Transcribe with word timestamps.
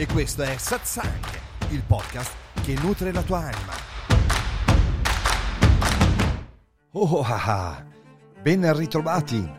e 0.00 0.06
questo 0.06 0.42
è 0.42 0.56
Satsang, 0.56 1.24
il 1.70 1.82
podcast 1.84 2.30
che 2.62 2.74
nutre 2.80 3.12
la 3.12 3.22
tua 3.22 3.38
anima. 3.38 3.72
Oh, 6.92 7.20
ah, 7.22 7.42
ah. 7.44 7.84
ben 8.40 8.76
ritrovati 8.76 9.52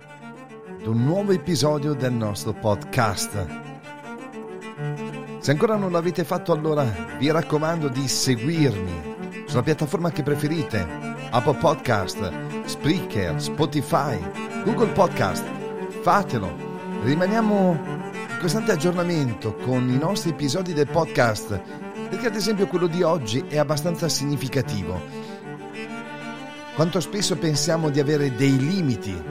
ad 0.79 0.85
un 0.85 1.03
nuovo 1.03 1.33
episodio 1.33 1.93
del 1.93 2.13
nostro 2.13 2.53
podcast. 2.53 3.47
Se 5.39 5.51
ancora 5.51 5.75
non 5.75 5.91
l'avete 5.91 6.23
fatto 6.23 6.53
allora 6.53 6.85
vi 7.17 7.29
raccomando 7.29 7.89
di 7.89 8.07
seguirmi 8.07 9.43
sulla 9.45 9.63
piattaforma 9.63 10.09
che 10.09 10.23
preferite, 10.23 10.87
Apple 11.31 11.57
Podcast, 11.57 12.63
Spreaker, 12.63 13.41
Spotify, 13.41 14.17
Google 14.63 14.93
Podcast. 14.93 15.43
Fatelo. 16.01 16.67
Rimaniamo 17.03 17.98
costante 18.39 18.71
aggiornamento 18.71 19.53
con 19.55 19.89
i 19.89 19.97
nostri 19.97 20.29
episodi 20.29 20.71
del 20.73 20.87
podcast, 20.87 21.59
perché 22.09 22.27
ad 22.27 22.35
esempio 22.35 22.67
quello 22.67 22.87
di 22.87 23.03
oggi 23.03 23.43
è 23.47 23.57
abbastanza 23.57 24.07
significativo. 24.07 24.99
Quanto 26.73 27.01
spesso 27.01 27.35
pensiamo 27.35 27.89
di 27.89 27.99
avere 27.99 28.33
dei 28.35 28.57
limiti 28.57 29.21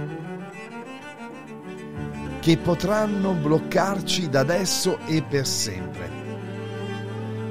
che 2.41 2.56
potranno 2.59 3.33
bloccarci 3.33 4.28
da 4.28 4.41
adesso 4.41 4.98
e 5.06 5.22
per 5.22 5.47
sempre. 5.47 6.11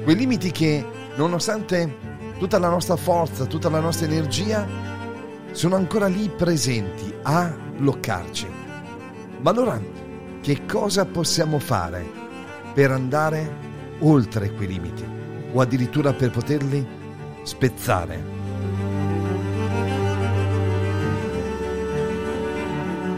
Quei 0.04 0.14
limiti 0.14 0.52
che, 0.52 0.86
nonostante 1.16 1.96
tutta 2.38 2.60
la 2.60 2.68
nostra 2.68 2.94
forza, 2.94 3.46
tutta 3.46 3.68
la 3.68 3.80
nostra 3.80 4.06
energia, 4.06 4.64
sono 5.50 5.74
ancora 5.74 6.06
lì 6.06 6.28
presenti 6.28 7.12
a 7.22 7.52
bloccarci. 7.76 8.46
Ma 9.40 9.50
allora 9.50 10.06
che 10.40 10.64
cosa 10.66 11.04
possiamo 11.04 11.58
fare 11.58 12.04
per 12.74 12.90
andare 12.90 13.66
oltre 14.00 14.52
quei 14.52 14.68
limiti 14.68 15.04
o 15.52 15.60
addirittura 15.60 16.12
per 16.12 16.30
poterli 16.30 16.86
spezzare. 17.42 18.36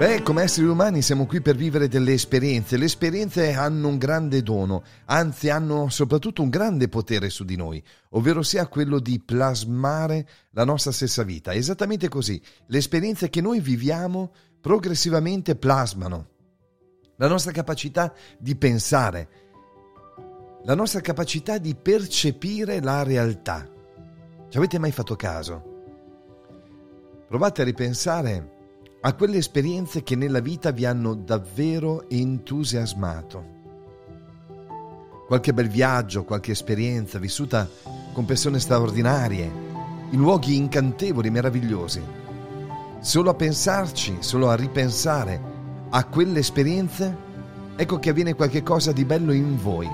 Beh, 0.01 0.23
come 0.23 0.45
esseri 0.45 0.67
umani 0.67 1.03
siamo 1.03 1.27
qui 1.27 1.43
per 1.43 1.57
vivere 1.57 1.87
delle 1.87 2.15
esperienze. 2.15 2.79
Le 2.79 2.87
esperienze 2.87 3.53
hanno 3.53 3.89
un 3.89 3.99
grande 3.99 4.43
dono, 4.43 4.83
anzi 5.05 5.51
hanno 5.51 5.91
soprattutto 5.91 6.41
un 6.41 6.49
grande 6.49 6.89
potere 6.89 7.29
su 7.29 7.45
di 7.45 7.55
noi, 7.55 7.85
ovvero 8.11 8.43
sia 8.43 8.67
quello 8.67 8.99
di 8.99 9.21
plasmare 9.21 10.27
la 10.53 10.65
nostra 10.65 10.91
stessa 10.91 11.23
vita. 11.23 11.53
Esattamente 11.53 12.09
così. 12.09 12.41
Le 12.69 12.79
esperienze 12.79 13.29
che 13.29 13.43
noi 13.43 13.61
viviamo 13.61 14.33
progressivamente 14.59 15.55
plasmano 15.55 16.29
la 17.21 17.29
nostra 17.29 17.53
capacità 17.53 18.15
di 18.39 18.57
pensare, 18.57 19.29
la 20.65 20.75
nostra 20.75 21.03
capacità 21.03 21.59
di 21.59 21.75
percepire 21.75 22.81
la 22.81 23.03
realtà. 23.03 23.69
Ci 24.49 24.57
avete 24.57 24.79
mai 24.79 24.91
fatto 24.91 25.17
caso? 25.17 25.63
Provate 27.29 27.61
a 27.61 27.67
ripensare 27.67 28.57
a 29.03 29.15
quelle 29.15 29.37
esperienze 29.37 30.03
che 30.03 30.17
nella 30.17 30.41
vita 30.41 30.71
vi 30.71 30.87
hanno 30.87 31.15
davvero 31.15 32.09
entusiasmato. 32.09 33.59
Qualche 35.27 35.53
bel 35.53 35.69
viaggio, 35.69 36.25
qualche 36.25 36.53
esperienza 36.53 37.19
vissuta 37.19 37.69
con 38.15 38.25
persone 38.25 38.59
straordinarie, 38.59 39.45
in 40.11 40.19
luoghi 40.19 40.57
incantevoli, 40.57 41.29
meravigliosi. 41.29 42.03
Solo 43.01 43.29
a 43.29 43.35
pensarci, 43.35 44.17
solo 44.21 44.49
a 44.49 44.57
ripensare 44.57 45.50
a 45.91 46.05
quelle 46.05 46.39
esperienze, 46.39 47.17
ecco 47.77 47.99
che 47.99 48.11
avviene 48.11 48.35
qualcosa 48.35 48.93
di 48.93 49.05
bello 49.05 49.33
in 49.33 49.57
voi. 49.61 49.89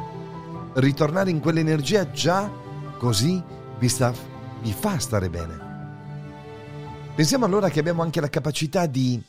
Ritornare 0.75 1.31
in 1.31 1.41
quell'energia 1.41 2.11
già 2.11 2.51
così 2.99 3.43
vi, 3.79 3.89
sta, 3.89 4.12
vi 4.61 4.73
fa 4.73 4.99
stare 4.99 5.31
bene. 5.31 5.65
Pensiamo 7.15 7.47
allora 7.47 7.71
che 7.71 7.81
abbiamo 7.81 8.03
anche 8.03 8.21
la 8.21 8.29
capacità 8.29 8.84
di 8.84 9.23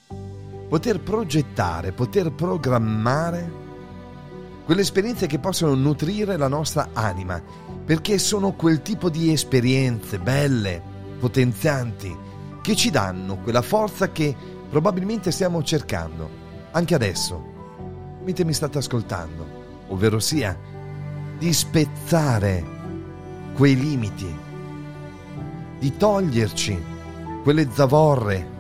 poter 0.68 1.00
progettare, 1.00 1.94
poter 1.94 2.32
programmare 2.34 3.66
quelle 4.66 4.82
esperienze 4.82 5.28
che 5.28 5.40
possono 5.40 5.74
nutrire 5.74 6.36
la 6.36 6.50
nostra 6.50 6.90
anima, 6.92 7.42
perché 7.86 8.18
sono 8.18 8.52
quel 8.52 8.82
tipo 8.82 9.10
di 9.10 9.32
esperienze 9.32 10.20
belle, 10.20 10.82
potenzianti, 11.18 12.14
che 12.62 12.76
ci 12.76 12.90
danno 12.90 13.38
quella 13.38 13.62
forza 13.62 14.12
che 14.12 14.36
probabilmente 14.70 15.32
stiamo 15.32 15.64
cercando 15.64 16.47
anche 16.72 16.96
adesso, 16.96 17.56
mentre 18.24 18.44
mi 18.44 18.54
state 18.54 18.78
ascoltando, 18.78 19.46
ovvero 19.88 20.20
sia 20.20 20.58
di 21.38 21.54
spezzare 21.54 22.64
quei 23.54 23.76
limiti, 23.76 24.36
di 25.80 25.96
toglierci 25.96 26.96
quelle 27.44 27.70
zavorre 27.72 28.56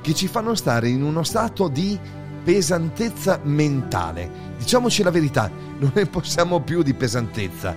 che 0.00 0.14
ci 0.14 0.26
fanno 0.28 0.54
stare 0.54 0.88
in 0.88 1.02
uno 1.02 1.22
stato 1.22 1.68
di 1.68 1.98
pesantezza 2.42 3.40
mentale. 3.42 4.52
Diciamoci 4.58 5.02
la 5.02 5.10
verità, 5.10 5.50
non 5.78 5.92
ne 5.94 6.06
possiamo 6.06 6.60
più 6.60 6.82
di 6.82 6.92
pesantezza. 6.92 7.74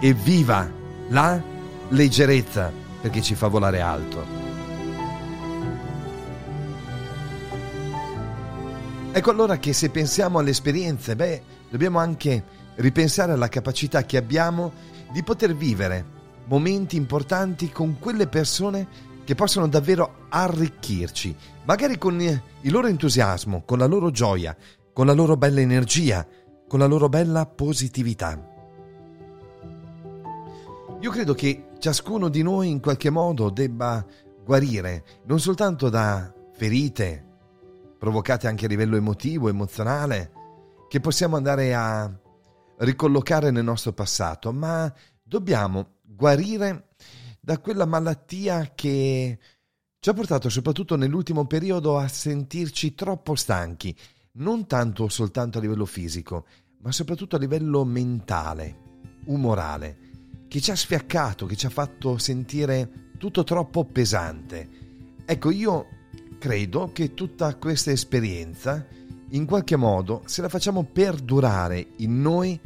Evviva 0.00 0.70
la 1.08 1.42
leggerezza 1.88 2.70
perché 3.00 3.22
ci 3.22 3.34
fa 3.34 3.48
volare 3.48 3.80
alto. 3.80 4.43
Ecco 9.16 9.30
allora 9.30 9.58
che 9.58 9.72
se 9.72 9.90
pensiamo 9.90 10.40
alle 10.40 10.50
esperienze, 10.50 11.14
beh, 11.14 11.42
dobbiamo 11.70 12.00
anche 12.00 12.42
ripensare 12.74 13.30
alla 13.30 13.48
capacità 13.48 14.02
che 14.02 14.16
abbiamo 14.16 14.72
di 15.12 15.22
poter 15.22 15.54
vivere 15.54 16.04
momenti 16.46 16.96
importanti 16.96 17.70
con 17.70 18.00
quelle 18.00 18.26
persone 18.26 18.88
che 19.22 19.36
possono 19.36 19.68
davvero 19.68 20.26
arricchirci, 20.30 21.32
magari 21.62 21.96
con 21.96 22.20
il 22.20 22.72
loro 22.72 22.88
entusiasmo, 22.88 23.62
con 23.64 23.78
la 23.78 23.86
loro 23.86 24.10
gioia, 24.10 24.56
con 24.92 25.06
la 25.06 25.12
loro 25.12 25.36
bella 25.36 25.60
energia, 25.60 26.26
con 26.66 26.80
la 26.80 26.86
loro 26.86 27.08
bella 27.08 27.46
positività. 27.46 28.36
Io 30.98 31.10
credo 31.12 31.34
che 31.34 31.66
ciascuno 31.78 32.28
di 32.28 32.42
noi 32.42 32.68
in 32.68 32.80
qualche 32.80 33.10
modo 33.10 33.48
debba 33.48 34.04
guarire 34.44 35.04
non 35.26 35.38
soltanto 35.38 35.88
da 35.88 36.34
ferite, 36.52 37.33
provocate 38.04 38.46
anche 38.46 38.66
a 38.66 38.68
livello 38.68 38.96
emotivo, 38.96 39.48
emozionale, 39.48 40.30
che 40.90 41.00
possiamo 41.00 41.36
andare 41.36 41.72
a 41.74 42.12
ricollocare 42.80 43.50
nel 43.50 43.64
nostro 43.64 43.94
passato, 43.94 44.52
ma 44.52 44.92
dobbiamo 45.22 46.00
guarire 46.02 46.88
da 47.40 47.58
quella 47.60 47.86
malattia 47.86 48.72
che 48.74 49.38
ci 49.98 50.10
ha 50.10 50.12
portato 50.12 50.50
soprattutto 50.50 50.96
nell'ultimo 50.96 51.46
periodo 51.46 51.96
a 51.96 52.06
sentirci 52.06 52.94
troppo 52.94 53.36
stanchi, 53.36 53.96
non 54.32 54.66
tanto 54.66 55.08
soltanto 55.08 55.56
a 55.56 55.62
livello 55.62 55.86
fisico, 55.86 56.44
ma 56.80 56.92
soprattutto 56.92 57.36
a 57.36 57.38
livello 57.38 57.86
mentale, 57.86 58.80
umorale, 59.28 59.98
che 60.46 60.60
ci 60.60 60.70
ha 60.70 60.76
sfiaccato, 60.76 61.46
che 61.46 61.56
ci 61.56 61.64
ha 61.64 61.70
fatto 61.70 62.18
sentire 62.18 63.12
tutto 63.16 63.44
troppo 63.44 63.86
pesante. 63.86 64.68
Ecco, 65.24 65.50
io 65.50 65.86
credo 66.38 66.90
che 66.92 67.14
tutta 67.14 67.54
questa 67.56 67.90
esperienza, 67.90 68.86
in 69.30 69.46
qualche 69.46 69.76
modo, 69.76 70.22
se 70.26 70.42
la 70.42 70.48
facciamo 70.48 70.84
perdurare 70.84 71.86
in 71.96 72.20
noi, 72.20 72.58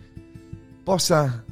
possa 0.82 1.44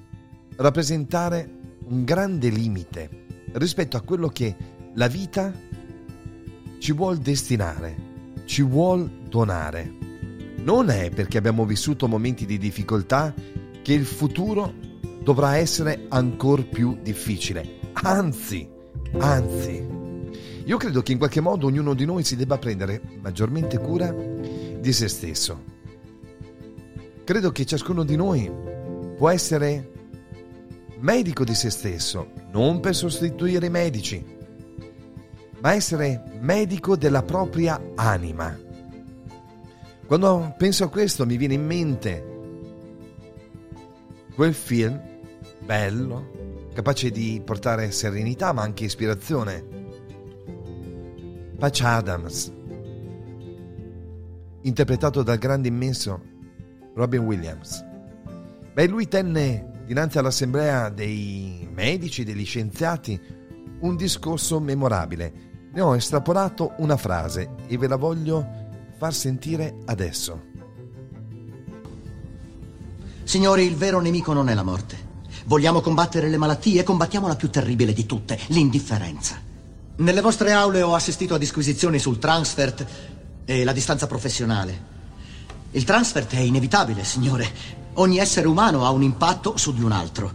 rappresentare 0.56 1.48
un 1.88 2.04
grande 2.04 2.48
limite 2.48 3.24
rispetto 3.52 3.96
a 3.96 4.00
quello 4.00 4.28
che 4.28 4.54
la 4.94 5.08
vita 5.08 5.52
ci 6.78 6.92
vuol 6.92 7.18
destinare, 7.18 7.96
ci 8.44 8.62
vuol 8.62 9.08
donare. 9.28 9.92
Non 10.58 10.90
è 10.90 11.10
perché 11.10 11.38
abbiamo 11.38 11.64
vissuto 11.64 12.08
momenti 12.08 12.44
di 12.44 12.58
difficoltà 12.58 13.34
che 13.82 13.92
il 13.92 14.04
futuro 14.04 14.72
dovrà 15.22 15.56
essere 15.56 16.06
ancora 16.08 16.62
più 16.62 16.98
difficile. 17.02 17.78
Anzi, 17.92 18.68
anzi. 19.18 19.95
Io 20.66 20.78
credo 20.78 21.00
che 21.00 21.12
in 21.12 21.18
qualche 21.18 21.40
modo 21.40 21.66
ognuno 21.66 21.94
di 21.94 22.04
noi 22.04 22.24
si 22.24 22.34
debba 22.34 22.58
prendere 22.58 23.00
maggiormente 23.20 23.78
cura 23.78 24.12
di 24.12 24.92
se 24.92 25.06
stesso. 25.06 25.62
Credo 27.22 27.52
che 27.52 27.64
ciascuno 27.64 28.02
di 28.02 28.16
noi 28.16 28.50
può 29.16 29.28
essere 29.30 29.92
medico 30.98 31.44
di 31.44 31.54
se 31.54 31.70
stesso, 31.70 32.32
non 32.50 32.80
per 32.80 32.96
sostituire 32.96 33.66
i 33.66 33.70
medici, 33.70 34.24
ma 35.60 35.72
essere 35.72 36.22
medico 36.40 36.96
della 36.96 37.22
propria 37.22 37.80
anima. 37.94 38.58
Quando 40.04 40.52
penso 40.58 40.82
a 40.82 40.88
questo 40.88 41.24
mi 41.26 41.36
viene 41.36 41.54
in 41.54 41.64
mente 41.64 42.34
quel 44.34 44.52
film 44.52 45.00
bello, 45.64 46.68
capace 46.74 47.10
di 47.10 47.40
portare 47.44 47.92
serenità 47.92 48.52
ma 48.52 48.62
anche 48.62 48.84
ispirazione. 48.84 49.75
Patch 51.58 51.80
Adams, 51.80 52.52
interpretato 54.62 55.22
dal 55.22 55.38
grande 55.38 55.68
immenso 55.68 56.20
Robin 56.94 57.20
Williams. 57.20 57.82
Beh, 58.74 58.86
lui 58.86 59.08
tenne 59.08 59.84
dinanzi 59.86 60.18
all'assemblea 60.18 60.90
dei 60.90 61.66
medici, 61.72 62.24
degli 62.24 62.44
scienziati, 62.44 63.18
un 63.80 63.96
discorso 63.96 64.60
memorabile. 64.60 65.32
Ne 65.72 65.80
ho 65.80 65.96
estrapolato 65.96 66.74
una 66.78 66.98
frase 66.98 67.54
e 67.66 67.78
ve 67.78 67.88
la 67.88 67.96
voglio 67.96 68.46
far 68.98 69.14
sentire 69.14 69.76
adesso. 69.86 70.54
Signori, 73.24 73.64
il 73.64 73.76
vero 73.76 74.00
nemico 74.00 74.34
non 74.34 74.50
è 74.50 74.54
la 74.54 74.62
morte. 74.62 75.04
Vogliamo 75.46 75.80
combattere 75.80 76.28
le 76.28 76.36
malattie, 76.36 76.82
combattiamo 76.82 77.28
la 77.28 77.36
più 77.36 77.48
terribile 77.48 77.94
di 77.94 78.04
tutte, 78.04 78.38
l'indifferenza. 78.48 79.45
Nelle 79.98 80.20
vostre 80.20 80.52
aule 80.52 80.82
ho 80.82 80.94
assistito 80.94 81.34
a 81.34 81.38
disquisizioni 81.38 81.98
sul 81.98 82.18
transfert 82.18 82.86
e 83.46 83.64
la 83.64 83.72
distanza 83.72 84.06
professionale. 84.06 84.94
Il 85.70 85.84
transfert 85.84 86.34
è 86.34 86.40
inevitabile, 86.40 87.02
signore. 87.02 87.50
Ogni 87.94 88.18
essere 88.18 88.46
umano 88.46 88.84
ha 88.84 88.90
un 88.90 89.02
impatto 89.02 89.56
su 89.56 89.72
di 89.72 89.82
un 89.82 89.92
altro. 89.92 90.30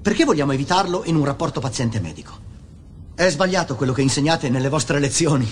Perché 0.00 0.24
vogliamo 0.24 0.52
evitarlo 0.52 1.02
in 1.06 1.16
un 1.16 1.24
rapporto 1.24 1.58
paziente-medico? 1.58 2.32
È 3.12 3.28
sbagliato 3.28 3.74
quello 3.74 3.92
che 3.92 4.02
insegnate 4.02 4.48
nelle 4.48 4.68
vostre 4.68 5.00
lezioni. 5.00 5.50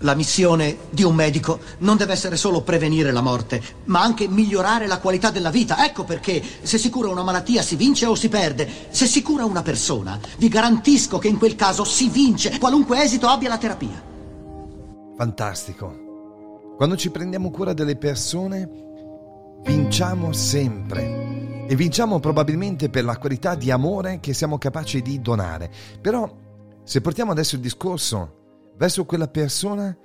La 0.00 0.14
missione 0.14 0.76
di 0.90 1.02
un 1.02 1.14
medico 1.14 1.58
non 1.78 1.96
deve 1.96 2.12
essere 2.12 2.36
solo 2.36 2.60
prevenire 2.60 3.12
la 3.12 3.22
morte, 3.22 3.62
ma 3.84 4.02
anche 4.02 4.28
migliorare 4.28 4.86
la 4.86 4.98
qualità 4.98 5.30
della 5.30 5.48
vita. 5.48 5.86
Ecco 5.86 6.04
perché 6.04 6.42
se 6.62 6.76
si 6.76 6.90
cura 6.90 7.08
una 7.08 7.22
malattia 7.22 7.62
si 7.62 7.76
vince 7.76 8.04
o 8.04 8.14
si 8.14 8.28
perde. 8.28 8.68
Se 8.90 9.06
si 9.06 9.22
cura 9.22 9.46
una 9.46 9.62
persona, 9.62 10.20
vi 10.36 10.48
garantisco 10.48 11.16
che 11.16 11.28
in 11.28 11.38
quel 11.38 11.56
caso 11.56 11.84
si 11.84 12.10
vince, 12.10 12.58
qualunque 12.58 13.02
esito 13.02 13.26
abbia 13.26 13.48
la 13.48 13.56
terapia. 13.56 14.02
Fantastico. 15.16 16.04
Quando 16.76 16.96
ci 16.96 17.10
prendiamo 17.10 17.50
cura 17.50 17.72
delle 17.72 17.96
persone, 17.96 18.68
vinciamo 19.64 20.32
sempre. 20.34 21.64
E 21.66 21.74
vinciamo 21.74 22.20
probabilmente 22.20 22.90
per 22.90 23.04
la 23.04 23.16
qualità 23.16 23.54
di 23.54 23.70
amore 23.70 24.20
che 24.20 24.34
siamo 24.34 24.58
capaci 24.58 25.00
di 25.00 25.22
donare. 25.22 25.70
Però, 26.02 26.30
se 26.84 27.00
portiamo 27.00 27.32
adesso 27.32 27.54
il 27.54 27.62
discorso 27.62 28.44
verso 28.76 29.04
quella 29.04 29.28
persona 29.28 29.96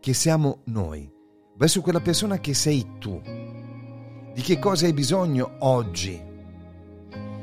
che 0.00 0.14
siamo 0.14 0.62
noi, 0.66 1.10
verso 1.56 1.80
quella 1.82 2.00
persona 2.00 2.38
che 2.38 2.54
sei 2.54 2.86
tu, 2.98 3.20
di 4.32 4.42
che 4.42 4.58
cosa 4.58 4.86
hai 4.86 4.92
bisogno 4.92 5.56
oggi, 5.60 6.22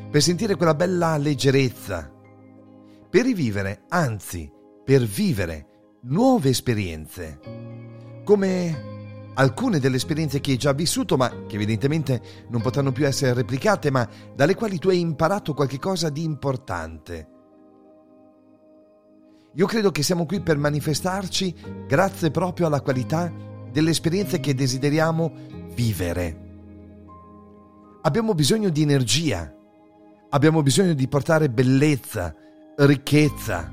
per 0.10 0.22
sentire 0.22 0.56
quella 0.56 0.76
bella 0.76 1.18
leggerezza, 1.18 2.12
per 3.10 3.24
rivivere, 3.24 3.84
anzi, 3.90 4.52
per 4.84 5.04
vivere 5.04 5.68
nuove 6.04 6.50
esperienze, 6.50 7.40
come 8.24 8.92
alcune 9.36 9.80
delle 9.80 9.96
esperienze 9.96 10.40
che 10.40 10.52
hai 10.52 10.58
già 10.58 10.74
vissuto, 10.74 11.18
ma 11.18 11.46
che 11.48 11.56
evidentemente 11.56 12.22
non 12.50 12.62
potranno 12.62 12.92
più 12.92 13.06
essere 13.06 13.34
replicate, 13.34 13.92
ma 13.92 14.08
dalle 14.36 14.56
quali 14.56 14.78
tu 14.78 14.90
hai 14.90 15.00
imparato 15.00 15.54
qualcosa 15.54 16.10
di 16.10 16.24
importante. 16.24 17.33
Io 19.56 19.68
credo 19.68 19.92
che 19.92 20.02
siamo 20.02 20.26
qui 20.26 20.42
per 20.42 20.58
manifestarci 20.58 21.86
grazie 21.88 22.32
proprio 22.32 22.66
alla 22.66 22.82
qualità 22.82 23.32
delle 23.72 23.92
esperienze 23.92 24.40
che 24.40 24.56
desideriamo 24.56 25.32
vivere. 25.76 26.40
Abbiamo 28.02 28.34
bisogno 28.34 28.70
di 28.70 28.82
energia, 28.82 29.54
abbiamo 30.30 30.64
bisogno 30.64 30.94
di 30.94 31.08
portare 31.08 31.52
bellezza, 31.52 32.34
ricchezza, 32.78 33.72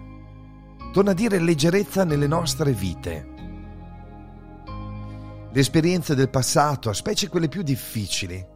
torna 0.93 1.13
a 1.13 1.15
dire 1.15 1.39
leggerezza 1.39 2.05
nelle 2.05 2.27
nostre 2.27 2.73
vite. 2.73 3.29
Le 5.51 5.61
esperienze 5.61 6.15
del 6.15 6.29
passato, 6.29 6.93
specie 6.93 7.29
quelle 7.29 7.49
più 7.49 7.63
difficili, 7.63 8.47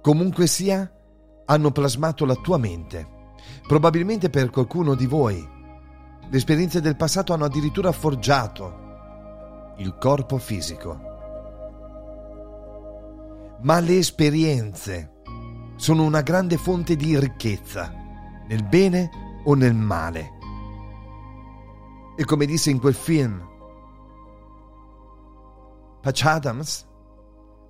comunque 0.00 0.46
sia, 0.46 0.88
hanno 1.46 1.72
plasmato 1.72 2.24
la 2.24 2.36
tua 2.36 2.58
mente. 2.58 3.10
Probabilmente 3.66 4.30
per 4.30 4.50
qualcuno 4.50 4.94
di 4.94 5.06
voi 5.06 5.52
le 6.30 6.36
esperienze 6.36 6.80
del 6.80 6.96
passato 6.96 7.32
hanno 7.32 7.44
addirittura 7.44 7.92
forgiato 7.92 8.82
il 9.78 9.96
corpo 9.98 10.38
fisico. 10.38 11.12
Ma 13.62 13.80
le 13.80 13.98
esperienze 13.98 15.22
sono 15.76 16.04
una 16.04 16.20
grande 16.20 16.56
fonte 16.56 16.96
di 16.96 17.18
ricchezza, 17.18 17.92
nel 18.46 18.64
bene 18.64 19.10
o 19.44 19.54
nel 19.54 19.74
male. 19.74 20.32
E 22.16 22.24
come 22.24 22.46
disse 22.46 22.70
in 22.70 22.78
quel 22.78 22.94
film 22.94 23.52
Patch 26.00 26.24
Adams, 26.24 26.86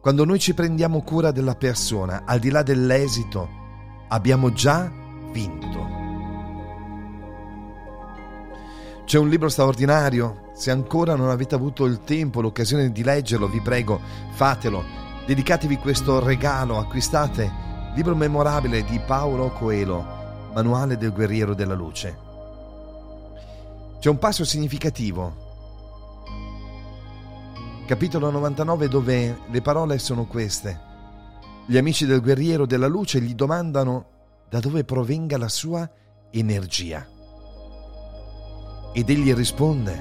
quando 0.00 0.24
noi 0.24 0.38
ci 0.38 0.54
prendiamo 0.54 1.02
cura 1.02 1.30
della 1.30 1.54
persona, 1.54 2.24
al 2.26 2.40
di 2.40 2.50
là 2.50 2.62
dell'esito, 2.62 3.48
abbiamo 4.08 4.52
già 4.52 4.90
vinto. 5.30 5.73
C'è 9.14 9.20
un 9.20 9.28
libro 9.28 9.48
straordinario, 9.48 10.50
se 10.54 10.72
ancora 10.72 11.14
non 11.14 11.30
avete 11.30 11.54
avuto 11.54 11.84
il 11.84 12.02
tempo, 12.02 12.40
l'occasione 12.40 12.90
di 12.90 13.04
leggerlo, 13.04 13.46
vi 13.46 13.60
prego, 13.60 14.00
fatelo. 14.32 14.82
Dedicatevi 15.24 15.76
questo 15.76 16.18
regalo, 16.18 16.80
acquistate 16.80 17.48
libro 17.94 18.16
memorabile 18.16 18.82
di 18.82 18.98
Paolo 18.98 19.52
Coelho, 19.52 20.50
Manuale 20.52 20.96
del 20.96 21.12
guerriero 21.12 21.54
della 21.54 21.74
luce. 21.74 22.18
C'è 24.00 24.08
un 24.08 24.18
passo 24.18 24.44
significativo 24.44 25.36
capitolo 27.86 28.30
99 28.30 28.88
dove 28.88 29.38
le 29.48 29.62
parole 29.62 30.00
sono 30.00 30.26
queste. 30.26 30.80
Gli 31.66 31.76
amici 31.76 32.04
del 32.04 32.20
guerriero 32.20 32.66
della 32.66 32.88
luce 32.88 33.20
gli 33.20 33.36
domandano 33.36 34.06
da 34.48 34.58
dove 34.58 34.82
provenga 34.82 35.38
la 35.38 35.48
sua 35.48 35.88
energia. 36.32 37.13
Ed 38.96 39.10
egli 39.10 39.34
risponde 39.34 40.00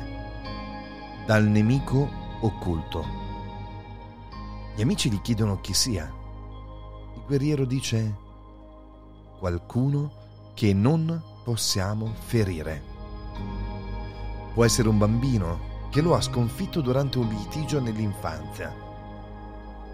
dal 1.25 1.45
nemico 1.45 2.07
occulto. 2.41 3.03
Gli 4.75 4.83
amici 4.83 5.09
gli 5.09 5.19
chiedono 5.19 5.59
chi 5.61 5.73
sia. 5.73 6.13
Il 7.15 7.23
guerriero 7.25 7.65
dice 7.65 8.15
qualcuno 9.39 10.11
che 10.53 10.75
non 10.75 11.19
possiamo 11.43 12.13
ferire. 12.13 12.83
Può 14.53 14.63
essere 14.63 14.89
un 14.89 14.99
bambino, 14.99 15.71
che 15.89 16.01
lo 16.01 16.13
ha 16.13 16.21
sconfitto 16.21 16.79
durante 16.79 17.17
un 17.17 17.29
litigio 17.29 17.81
nell'infanzia, 17.81 18.71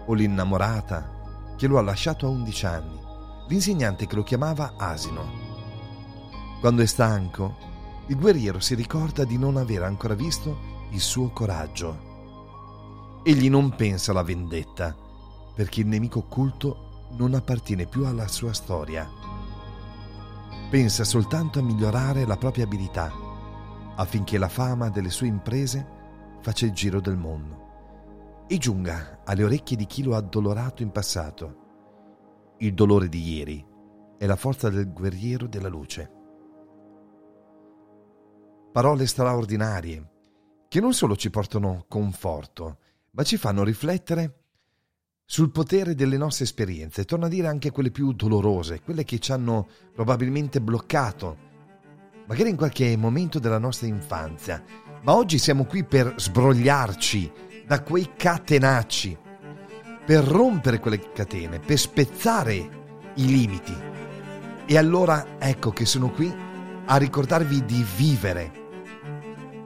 o 0.04 0.12
l'innamorata 0.12 1.54
che 1.56 1.66
lo 1.66 1.78
ha 1.78 1.82
lasciato 1.82 2.26
a 2.26 2.28
11 2.28 2.66
anni, 2.66 3.00
l'insegnante 3.48 4.06
che 4.06 4.14
lo 4.14 4.24
chiamava 4.24 4.74
asino. 4.76 5.24
Quando 6.60 6.82
è 6.82 6.86
stanco, 6.86 7.68
il 8.10 8.16
guerriero 8.16 8.58
si 8.58 8.74
ricorda 8.74 9.22
di 9.24 9.38
non 9.38 9.56
aver 9.56 9.84
ancora 9.84 10.14
visto 10.14 10.88
il 10.90 11.00
suo 11.00 11.30
coraggio. 11.30 13.20
Egli 13.22 13.48
non 13.48 13.76
pensa 13.76 14.10
alla 14.10 14.24
vendetta, 14.24 14.96
perché 15.54 15.82
il 15.82 15.86
nemico 15.86 16.18
occulto 16.18 17.06
non 17.12 17.34
appartiene 17.34 17.86
più 17.86 18.04
alla 18.04 18.26
sua 18.26 18.52
storia. 18.52 19.08
Pensa 20.68 21.04
soltanto 21.04 21.60
a 21.60 21.62
migliorare 21.62 22.26
la 22.26 22.36
propria 22.36 22.64
abilità 22.64 23.12
affinché 23.94 24.38
la 24.38 24.48
fama 24.48 24.88
delle 24.88 25.10
sue 25.10 25.26
imprese 25.28 25.86
faccia 26.40 26.64
il 26.64 26.72
giro 26.72 27.00
del 27.00 27.16
mondo 27.16 28.44
e 28.48 28.58
giunga 28.58 29.20
alle 29.24 29.44
orecchie 29.44 29.76
di 29.76 29.86
chi 29.86 30.02
lo 30.02 30.14
ha 30.14 30.18
addolorato 30.18 30.82
in 30.82 30.90
passato. 30.90 32.56
Il 32.58 32.74
dolore 32.74 33.08
di 33.08 33.36
ieri 33.36 33.64
è 34.18 34.26
la 34.26 34.36
forza 34.36 34.68
del 34.68 34.92
guerriero 34.92 35.46
della 35.46 35.68
luce. 35.68 36.18
Parole 38.72 39.08
straordinarie 39.08 40.08
che 40.68 40.78
non 40.78 40.94
solo 40.94 41.16
ci 41.16 41.28
portano 41.28 41.86
conforto, 41.88 42.78
ma 43.10 43.24
ci 43.24 43.36
fanno 43.36 43.64
riflettere 43.64 44.44
sul 45.24 45.50
potere 45.50 45.96
delle 45.96 46.16
nostre 46.16 46.44
esperienze, 46.44 47.04
torno 47.04 47.26
a 47.26 47.28
dire 47.28 47.48
anche 47.48 47.72
quelle 47.72 47.90
più 47.90 48.12
dolorose, 48.12 48.80
quelle 48.80 49.02
che 49.02 49.18
ci 49.18 49.32
hanno 49.32 49.66
probabilmente 49.92 50.60
bloccato, 50.60 51.36
magari 52.28 52.50
in 52.50 52.56
qualche 52.56 52.96
momento 52.96 53.40
della 53.40 53.58
nostra 53.58 53.88
infanzia, 53.88 54.62
ma 55.02 55.16
oggi 55.16 55.38
siamo 55.38 55.64
qui 55.64 55.82
per 55.82 56.14
sbrogliarci 56.16 57.32
da 57.66 57.82
quei 57.82 58.10
catenacci, 58.16 59.18
per 60.06 60.22
rompere 60.22 60.78
quelle 60.78 61.10
catene, 61.10 61.58
per 61.58 61.76
spezzare 61.76 62.54
i 63.14 63.26
limiti. 63.26 63.74
E 64.64 64.78
allora 64.78 65.40
ecco 65.40 65.70
che 65.70 65.86
sono 65.86 66.12
qui 66.12 66.32
a 66.86 66.96
ricordarvi 66.96 67.64
di 67.64 67.84
vivere 67.96 68.59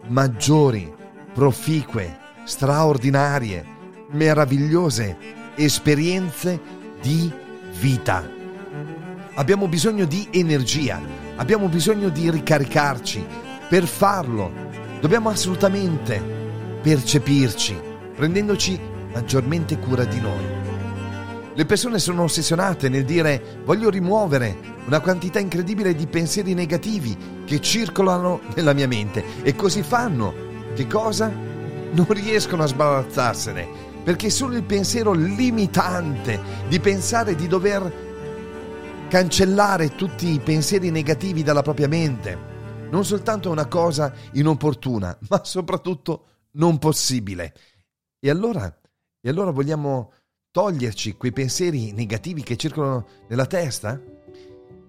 maggiori, 0.06 0.92
proficue, 1.32 2.18
straordinarie, 2.44 3.64
meravigliose 4.11 5.16
esperienze 5.56 6.61
di 7.00 7.30
vita. 7.78 8.28
Abbiamo 9.34 9.66
bisogno 9.66 10.04
di 10.04 10.28
energia, 10.30 11.00
abbiamo 11.37 11.68
bisogno 11.68 12.08
di 12.08 12.30
ricaricarci. 12.30 13.25
Per 13.68 13.87
farlo 13.87 14.52
dobbiamo 15.00 15.28
assolutamente 15.28 16.23
percepirci, 16.82 17.76
prendendoci 18.14 18.78
maggiormente 19.12 19.78
cura 19.78 20.04
di 20.04 20.20
noi. 20.20 20.62
Le 21.56 21.66
persone 21.66 21.99
sono 21.99 22.25
ossessionate 22.25 22.88
nel 22.88 23.04
dire 23.04 23.61
voglio 23.64 23.88
rimuovere 23.88 24.56
una 24.87 25.00
quantità 25.00 25.38
incredibile 25.38 25.94
di 25.94 26.06
pensieri 26.06 26.52
negativi 26.52 27.16
che 27.44 27.60
circolano 27.60 28.40
nella 28.54 28.72
mia 28.72 28.88
mente 28.88 29.42
e 29.42 29.54
così 29.54 29.82
fanno. 29.82 30.32
Che 30.74 30.86
cosa? 30.86 31.28
Non 31.28 32.06
riescono 32.08 32.62
a 32.64 32.66
sbarazzarsene 32.66 33.92
perché 34.02 34.28
solo 34.28 34.56
il 34.56 34.64
pensiero 34.64 35.12
limitante 35.12 36.40
di 36.68 36.78
pensare 36.80 37.34
di 37.34 37.46
dover 37.46 38.02
cancellare 39.08 39.94
tutti 39.94 40.32
i 40.32 40.40
pensieri 40.40 40.90
negativi 40.90 41.42
dalla 41.42 41.62
propria 41.62 41.88
mente 41.88 42.52
non 42.94 43.04
soltanto 43.04 43.48
è 43.48 43.50
una 43.50 43.66
cosa 43.66 44.14
inopportuna, 44.34 45.18
ma 45.28 45.42
soprattutto 45.42 46.26
non 46.52 46.78
possibile. 46.78 47.52
E 48.20 48.30
allora, 48.30 48.72
e 49.20 49.28
allora 49.28 49.50
vogliamo 49.50 50.12
toglierci 50.52 51.16
quei 51.16 51.32
pensieri 51.32 51.90
negativi 51.90 52.44
che 52.44 52.56
circolano 52.56 53.06
nella 53.28 53.46
testa? 53.46 54.00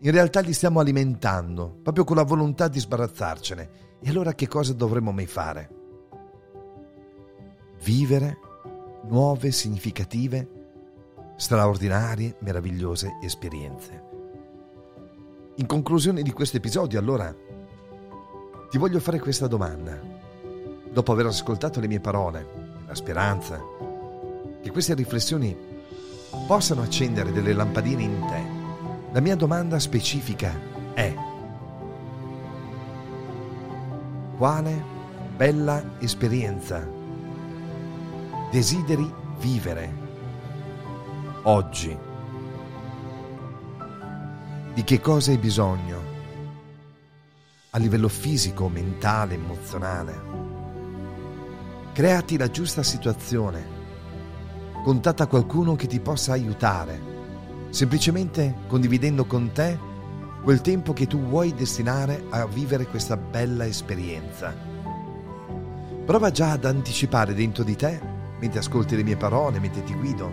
In 0.05 0.11
realtà 0.11 0.39
li 0.41 0.53
stiamo 0.53 0.79
alimentando, 0.79 1.79
proprio 1.81 2.03
con 2.03 2.15
la 2.15 2.23
volontà 2.23 2.67
di 2.67 2.79
sbarazzarcene. 2.79 3.69
E 4.01 4.09
allora 4.09 4.33
che 4.33 4.47
cosa 4.47 4.71
dovremmo 4.73 5.11
mai 5.11 5.25
fare? 5.25 5.69
Vivere 7.83 8.37
nuove, 9.07 9.51
significative, 9.51 10.47
straordinarie, 11.37 12.35
meravigliose 12.41 13.17
esperienze. 13.23 14.03
In 15.55 15.65
conclusione 15.65 16.21
di 16.21 16.31
questo 16.31 16.57
episodio, 16.57 16.99
allora, 16.99 17.35
ti 18.69 18.77
voglio 18.77 18.99
fare 18.99 19.19
questa 19.19 19.47
domanda. 19.47 19.99
Dopo 20.91 21.11
aver 21.13 21.25
ascoltato 21.25 21.79
le 21.79 21.87
mie 21.87 21.99
parole, 21.99 22.47
la 22.85 22.93
speranza 22.93 23.59
che 24.61 24.69
queste 24.69 24.93
riflessioni 24.93 25.57
possano 26.45 26.83
accendere 26.83 27.31
delle 27.31 27.53
lampadine 27.53 28.03
in 28.03 28.25
te, 28.27 28.54
la 29.15 29.21
mia 29.21 29.37
domanda 29.37 29.79
specifica 29.79 30.53
è 30.93 31.15
quale 34.35 34.83
bella 35.37 35.91
esperienza 35.99 36.85
desideri 38.51 39.09
vivere 39.39 39.95
oggi? 41.43 41.97
Di 44.73 44.83
che 44.83 44.99
cosa 44.99 45.31
hai 45.31 45.37
bisogno? 45.37 46.01
A 47.69 47.77
livello 47.77 48.09
fisico, 48.09 48.67
mentale, 48.67 49.35
emozionale. 49.35 50.21
Creati 51.93 52.37
la 52.37 52.49
giusta 52.49 52.83
situazione. 52.83 53.65
Contatta 54.83 55.27
qualcuno 55.27 55.77
che 55.77 55.87
ti 55.87 56.01
possa 56.01 56.33
aiutare, 56.33 57.14
semplicemente 57.69 58.55
condividendo 58.67 59.25
con 59.25 59.51
te 59.51 59.77
quel 60.43 60.61
tempo 60.61 60.93
che 60.93 61.07
tu 61.07 61.19
vuoi 61.19 61.53
destinare 61.53 62.25
a 62.29 62.45
vivere 62.45 62.85
questa 62.85 63.17
bella 63.17 63.65
esperienza. 63.65 64.55
Prova 66.05 66.29
già 66.29 66.51
ad 66.51 66.65
anticipare 66.65 67.33
dentro 67.33 67.63
di 67.63 67.75
te 67.75 67.99
mentre 68.39 68.59
ascolti 68.59 68.95
le 68.95 69.03
mie 69.03 69.17
parole, 69.17 69.59
mentre 69.59 69.83
ti 69.83 69.93
guido, 69.93 70.29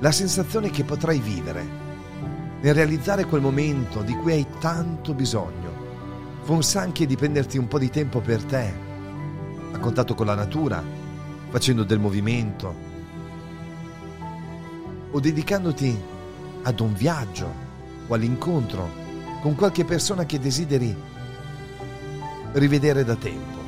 la 0.00 0.12
sensazione 0.12 0.70
che 0.70 0.84
potrai 0.84 1.18
vivere 1.18 1.88
nel 2.60 2.74
realizzare 2.74 3.26
quel 3.26 3.40
momento 3.40 4.02
di 4.02 4.14
cui 4.14 4.32
hai 4.32 4.46
tanto 4.58 5.14
bisogno, 5.14 5.72
forse 6.42 6.78
anche 6.78 7.06
di 7.06 7.16
prenderti 7.16 7.58
un 7.58 7.68
po' 7.68 7.78
di 7.78 7.90
tempo 7.90 8.20
per 8.20 8.42
te, 8.44 8.72
a 9.72 9.78
contatto 9.78 10.14
con 10.14 10.26
la 10.26 10.34
natura, 10.34 10.82
facendo 11.48 11.84
del 11.84 11.98
movimento 11.98 12.88
o 15.10 15.18
dedicandoti 15.18 16.18
ad 16.62 16.80
un 16.80 16.94
viaggio 16.94 17.52
o 18.06 18.14
all'incontro 18.14 18.88
con 19.40 19.54
qualche 19.54 19.84
persona 19.84 20.26
che 20.26 20.38
desideri 20.38 20.94
rivedere 22.52 23.04
da 23.04 23.14
tempo 23.14 23.60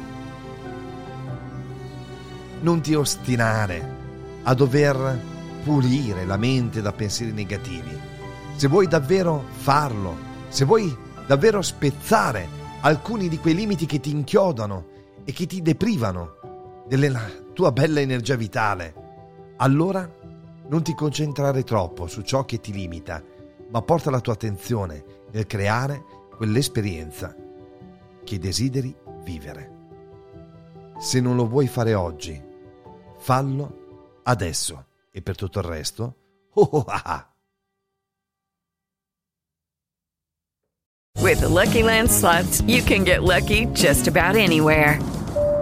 non 2.62 2.80
ti 2.80 2.94
ostinare 2.94 4.00
a 4.42 4.54
dover 4.54 5.20
pulire 5.64 6.25
la 6.25 6.37
mente 6.37 6.80
da 6.80 6.92
pensieri 6.92 7.32
negativi. 7.32 7.96
Se 8.56 8.68
vuoi 8.68 8.87
davvero 8.87 9.44
farlo, 9.50 10.16
se 10.49 10.64
vuoi 10.64 10.96
davvero 11.26 11.62
spezzare 11.62 12.61
alcuni 12.80 13.28
di 13.28 13.38
quei 13.38 13.54
limiti 13.54 13.87
che 13.87 14.00
ti 14.00 14.11
inchiodano 14.11 14.87
e 15.25 15.32
che 15.32 15.46
ti 15.46 15.62
deprivano 15.62 16.84
della 16.88 17.22
tua 17.52 17.72
bella 17.72 18.00
energia 18.00 18.37
vitale, 18.37 18.94
allora 19.56 20.08
non 20.73 20.83
ti 20.83 20.95
concentrare 20.95 21.64
troppo 21.64 22.07
su 22.07 22.23
ciò 22.23 22.47
che 22.47 22.59
ti 22.59 22.73
limita, 22.73 23.23
ma 23.69 23.83
porta 23.83 24.11
la 24.11 24.21
tua 24.21 24.33
attenzione 24.33 25.05
nel 25.31 25.47
creare 25.47 26.02
quell'esperienza 26.35 27.37
che 28.25 28.38
desideri 28.38 28.95
vivere. 29.23 29.81
Se 30.99 31.21
non 31.21 31.37
lo 31.37 31.47
vuoi 31.47 31.67
fare 31.67 31.93
oggi, 31.93 32.50
Fallo 33.19 34.21
adesso 34.25 34.87
e 35.11 35.21
per 35.21 35.37
tutto 35.37 35.59
il 35.59 35.67
resto, 35.67 36.17
oh, 36.55 36.69
oh 36.73 36.85
ah. 36.88 37.26
With 41.21 41.41
the 41.41 41.49
Lucky 41.49 41.83
Land 41.83 42.11
slots, 42.11 42.62
you 42.62 42.83
can 42.83 43.05
get 43.05 43.23
lucky 43.23 43.67
just 43.67 44.09
about 44.09 44.37
anywhere. 44.37 44.99